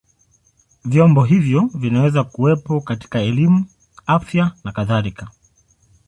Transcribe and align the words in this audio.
Vyombo 0.85 1.23
hivyo 1.23 1.69
vinaweza 1.73 2.23
kuwepo 2.23 2.81
katika 2.81 3.19
elimu, 3.21 3.65
afya 4.05 4.51
na 4.63 4.71
kadhalika. 4.71 5.29